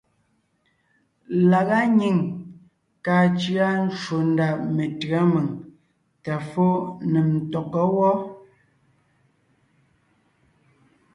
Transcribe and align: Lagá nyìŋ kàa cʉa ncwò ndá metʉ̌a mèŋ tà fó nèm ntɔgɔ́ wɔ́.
Lagá 1.49 1.79
nyìŋ 1.97 2.17
kàa 3.05 3.23
cʉa 3.39 3.67
ncwò 3.85 4.17
ndá 4.31 4.47
metʉ̌a 4.75 5.21
mèŋ 5.33 5.47
tà 6.23 6.35
fó 6.49 6.67
nèm 7.11 7.27
ntɔgɔ́ 7.41 7.85
wɔ́. 7.97 8.13